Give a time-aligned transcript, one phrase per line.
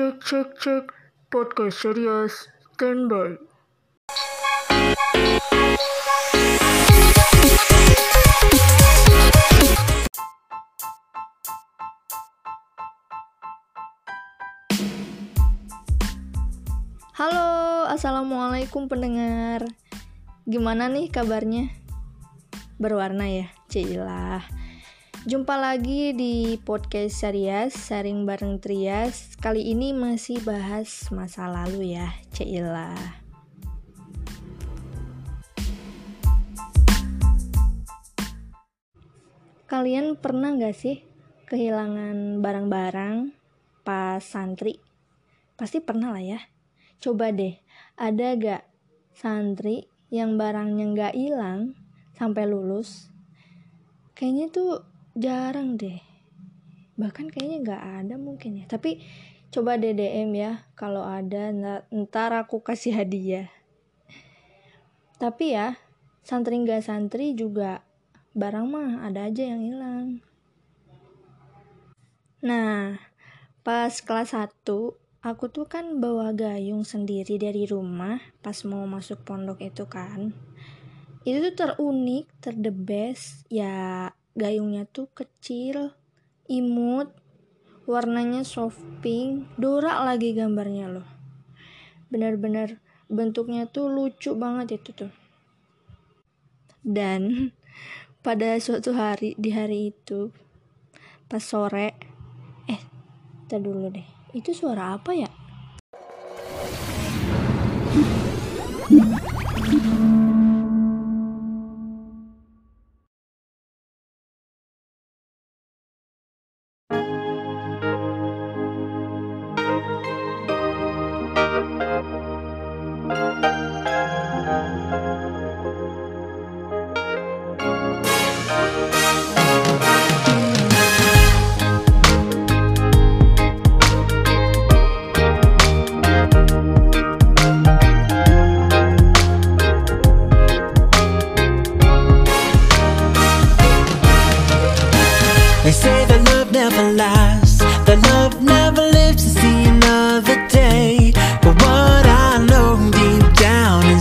[0.00, 0.84] Cek cek cek
[1.28, 3.36] podcast serius standby.
[17.12, 19.68] Halo, assalamualaikum pendengar.
[20.48, 21.76] Gimana nih kabarnya?
[22.80, 24.48] Berwarna ya, cilah.
[25.20, 29.36] Jumpa lagi di podcast Sarias, sharing bareng Trias.
[29.36, 32.96] Kali ini masih bahas masa lalu ya, cilah.
[39.68, 41.04] Kalian pernah gak sih
[41.52, 43.36] kehilangan barang-barang
[43.84, 44.80] pas santri?
[45.52, 46.40] Pasti pernah lah ya.
[46.96, 47.60] Coba deh,
[48.00, 48.64] ada gak
[49.12, 51.76] santri yang barangnya gak hilang
[52.16, 53.12] sampai lulus?
[54.16, 55.98] Kayaknya tuh jarang deh.
[57.00, 58.68] Bahkan kayaknya gak ada mungkin ya.
[58.68, 59.00] Tapi
[59.50, 60.68] coba deh DM ya.
[60.76, 61.50] Kalau ada
[61.90, 63.48] ntar aku kasih hadiah.
[65.20, 65.76] Tapi ya,
[66.24, 67.84] santri gak santri juga
[68.36, 70.06] barang mah ada aja yang hilang.
[72.40, 72.96] Nah,
[73.60, 79.60] pas kelas 1 aku tuh kan bawa gayung sendiri dari rumah pas mau masuk pondok
[79.60, 80.32] itu kan.
[81.20, 84.08] Itu tuh terunik, terdebes, ya
[84.40, 85.92] gayungnya tuh kecil,
[86.48, 87.12] imut,
[87.84, 91.08] warnanya soft pink, dorak lagi gambarnya loh.
[92.08, 92.80] Bener-bener
[93.12, 95.12] bentuknya tuh lucu banget itu tuh.
[96.80, 97.52] Dan
[98.24, 100.32] pada suatu hari di hari itu
[101.30, 101.94] pas sore
[102.66, 102.82] eh
[103.46, 104.04] kita dulu deh
[104.34, 105.30] itu suara apa ya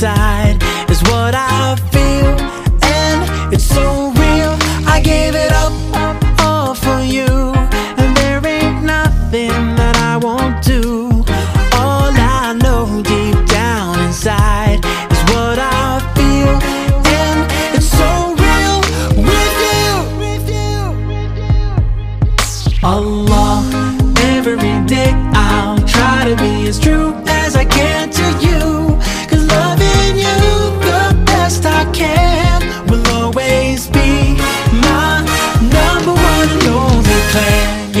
[0.00, 0.69] side.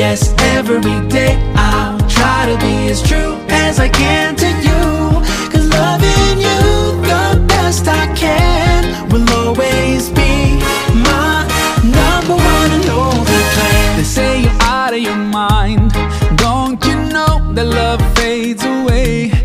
[0.00, 0.80] Yes, every
[1.10, 5.20] day I'll try to be as true as I can to you.
[5.52, 10.56] Cause loving you the best I can will always be
[11.04, 11.44] my
[11.84, 13.98] number one and only plan.
[13.98, 15.92] They say you're out of your mind.
[16.38, 19.39] Don't you know that love fades away?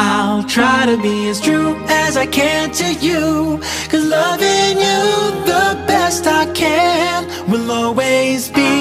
[0.00, 3.58] I'll try to be as true as I can to you.
[3.90, 5.00] Cause loving you
[5.44, 8.77] the best I can Will always be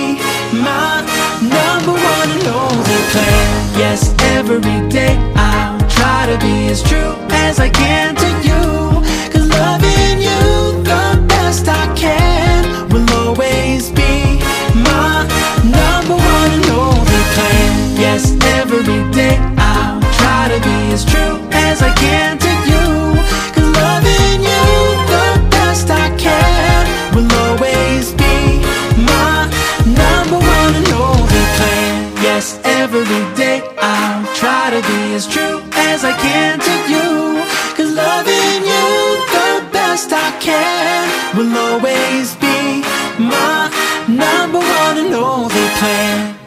[40.48, 42.82] can Will always be
[43.20, 43.68] my
[44.08, 46.38] number one and only plan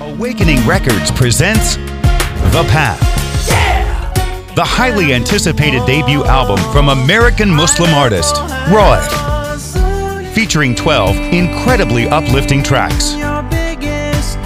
[0.00, 1.76] Awakening Records presents
[2.56, 3.00] The Path.
[4.54, 8.36] The highly anticipated debut album from American Muslim artist
[8.70, 9.00] Roy,
[10.34, 13.14] featuring 12 incredibly uplifting tracks,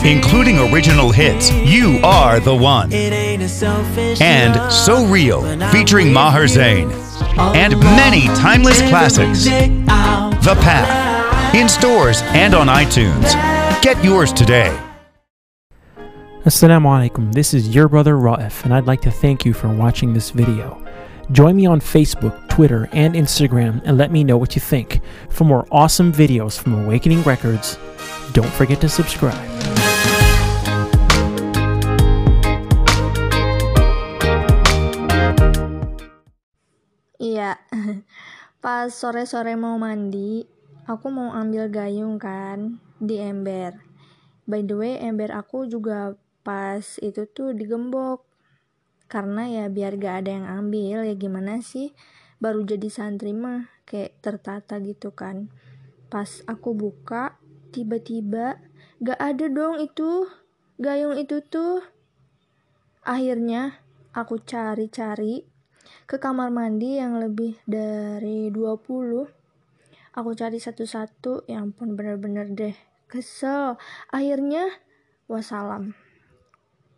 [0.05, 6.91] including original hits You Are the One and So Real, featuring Maher Zain,
[7.37, 9.45] and many timeless classics.
[9.45, 13.33] The Path, in stores and on iTunes.
[13.83, 14.79] Get yours today.
[16.45, 20.15] Assalamu alaikum, this is your brother Ra'if, and I'd like to thank you for watching
[20.15, 20.83] this video.
[21.33, 25.01] Join me on Facebook, Twitter, and Instagram and let me know what you think.
[25.29, 27.79] For more awesome videos from Awakening Records,
[28.33, 29.90] don't forget to subscribe.
[37.21, 37.61] Iya,
[38.65, 40.49] pas sore-sore mau mandi,
[40.89, 43.77] aku mau ambil gayung kan di ember.
[44.49, 48.25] By the way, ember aku juga pas itu tuh digembok.
[49.05, 51.93] Karena ya biar gak ada yang ambil, ya gimana sih?
[52.41, 55.53] Baru jadi santri mah kayak tertata gitu kan.
[56.09, 57.37] Pas aku buka,
[57.69, 58.57] tiba-tiba
[59.05, 60.25] gak ada dong itu
[60.81, 61.85] gayung itu tuh.
[63.05, 63.77] Akhirnya
[64.17, 65.50] aku cari-cari
[66.11, 69.41] ke kamar mandi yang lebih dari 20
[70.15, 71.47] aku cari satu-satu.
[71.47, 72.77] Ya ampun bener-bener deh.
[73.07, 73.79] Kesel.
[74.11, 74.67] Akhirnya
[75.31, 75.95] wassalam.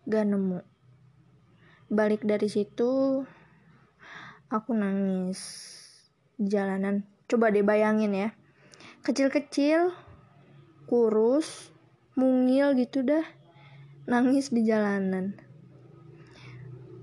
[0.08, 0.60] Gak nemu.
[1.92, 3.22] Balik dari situ
[4.48, 5.40] aku nangis
[6.40, 7.04] di jalanan.
[7.28, 8.28] Coba deh bayangin ya.
[9.04, 9.92] Kecil-kecil
[10.88, 11.72] kurus
[12.16, 13.24] mungil gitu dah.
[14.08, 15.51] Nangis di jalanan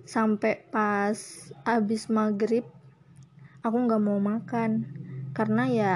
[0.09, 1.13] sampai pas
[1.69, 2.65] abis maghrib
[3.61, 4.89] aku nggak mau makan.
[5.37, 5.91] Karena ya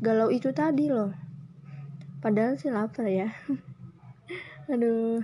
[0.00, 1.12] galau itu tadi loh.
[2.24, 3.28] Padahal sih lapar ya.
[4.72, 5.20] Aduh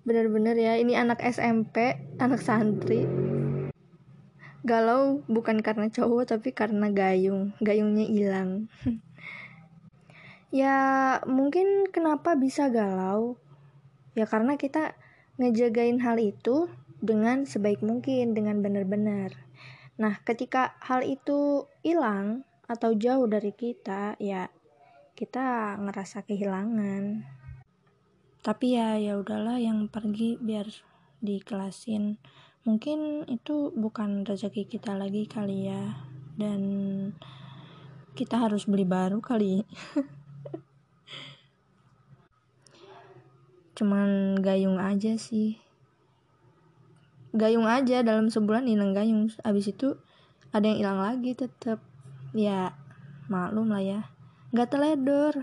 [0.00, 3.04] bener-bener ya ini anak SMP anak santri.
[4.64, 7.52] Galau bukan karena cowok tapi karena gayung.
[7.60, 8.50] Gayungnya hilang.
[10.50, 13.38] Ya mungkin kenapa bisa galau?
[14.18, 14.98] Ya karena kita
[15.38, 16.66] ngejagain hal itu
[17.00, 19.32] dengan sebaik mungkin, dengan benar-benar.
[19.96, 24.48] Nah, ketika hal itu hilang atau jauh dari kita, ya
[25.16, 27.24] kita ngerasa kehilangan.
[28.40, 30.64] Tapi ya ya udahlah yang pergi biar
[31.20, 32.16] dikelasin.
[32.64, 36.00] Mungkin itu bukan rezeki kita lagi kali ya.
[36.40, 36.62] Dan
[38.16, 39.60] kita harus beli baru kali.
[43.76, 45.69] Cuman gayung aja sih
[47.30, 49.30] gayung aja dalam sebulan hilang gayung.
[49.46, 49.94] Abis itu
[50.50, 51.78] ada yang hilang lagi tetep.
[52.34, 52.74] Ya
[53.30, 54.00] maklum lah ya.
[54.50, 55.34] Nggak teledor.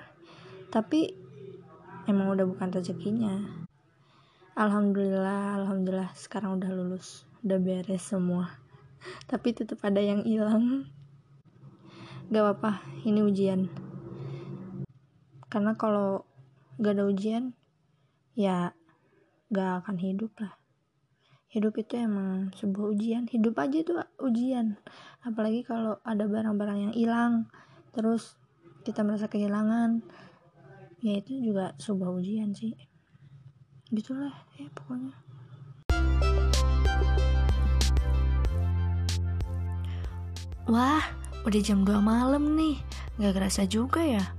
[0.68, 1.16] Tapi
[2.08, 3.40] emang udah bukan rezekinya.
[4.58, 7.24] Alhamdulillah alhamdulillah sekarang udah lulus.
[7.46, 8.52] Udah beres semua.
[9.32, 10.92] Tapi tetap ada yang hilang.
[12.28, 13.72] Gak apa-apa ini ujian.
[15.48, 16.28] Karena kalau
[16.76, 17.56] gak ada ujian
[18.36, 18.76] ya
[19.48, 20.60] gak akan hidup lah
[21.58, 24.78] hidup itu emang sebuah ujian hidup aja itu ujian
[25.26, 27.34] apalagi kalau ada barang-barang yang hilang
[27.98, 28.38] terus
[28.86, 30.06] kita merasa kehilangan
[31.02, 32.78] ya itu juga sebuah ujian sih
[33.90, 35.18] gitulah ya pokoknya
[40.68, 41.00] Wah,
[41.48, 42.76] udah jam 2 malam nih.
[43.24, 44.36] Gak kerasa juga ya.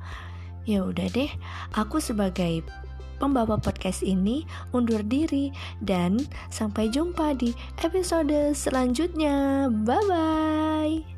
[0.68, 1.32] Ya udah deh,
[1.72, 2.60] aku sebagai
[3.18, 5.50] pembawa podcast ini undur diri
[5.82, 9.68] dan sampai jumpa di episode selanjutnya.
[9.84, 11.17] Bye bye.